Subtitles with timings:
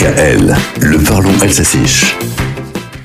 [0.00, 2.16] DKL, le parlons s'affiche.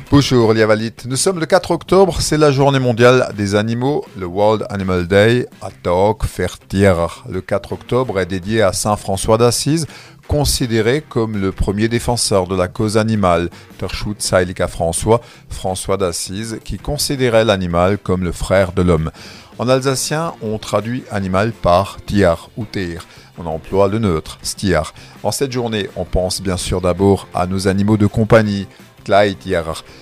[0.09, 4.65] Bonjour Liavalit, nous sommes le 4 octobre, c'est la journée mondiale des animaux, le World
[4.69, 6.93] Animal Day à Tok Fertier.
[7.29, 9.87] Le 4 octobre est dédié à Saint François d'Assise,
[10.29, 15.19] considéré comme le premier défenseur de la cause animale, Terschut Sailika François,
[15.49, 19.11] François d'Assise, qui considérait l'animal comme le frère de l'homme.
[19.59, 23.05] En alsacien, on traduit animal par tiar ou ter.
[23.37, 24.93] On emploie le neutre, stiar.
[25.23, 28.67] En cette journée, on pense bien sûr d'abord à nos animaux de compagnie,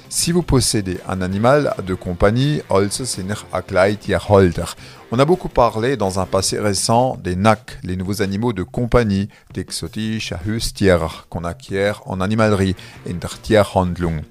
[0.10, 2.62] si vous possédez un animal de compagnie,
[5.12, 9.28] on a beaucoup parlé dans un passé récent des NAC, les nouveaux animaux de compagnie,
[9.54, 10.34] d'exotische
[11.30, 12.76] qu'on acquiert en animalerie,
[13.06, 14.22] in der Tierhandlung.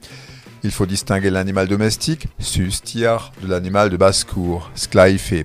[0.64, 5.44] Il faut distinguer l'animal domestique, Sustier, de l'animal de basse-cour, Skleife.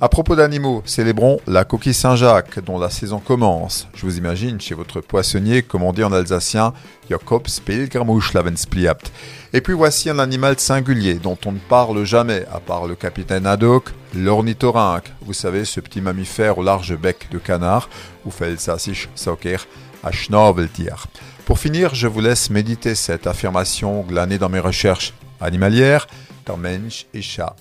[0.00, 3.86] À propos d'animaux, célébrons la coquille Saint-Jacques dont la saison commence.
[3.94, 6.74] Je vous imagine chez votre poissonnier, comme on dit en alsacien,
[7.08, 9.12] Jakobs Pilgermuschlavenspliapt.
[9.52, 13.46] Et puis voici un animal singulier dont on ne parle jamais, à part le capitaine
[13.46, 15.12] Haddock, l'ornithorynque.
[15.22, 17.88] Vous savez, ce petit mammifère au large bec de canard,
[18.26, 19.64] ou Felsassisch Soker,
[20.02, 20.90] à Schnorveltier.
[21.46, 26.06] Pour finir, je vous laisse méditer cette affirmation glanée dans mes recherches animalières.
[26.46, 27.06] Der Mensch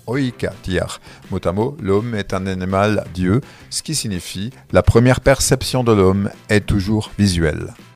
[0.08, 1.00] oika tiar.
[1.32, 5.94] Mot à mot, l'homme est un animal Dieu, ce qui signifie la première perception de
[5.94, 7.74] l'homme est toujours visuelle.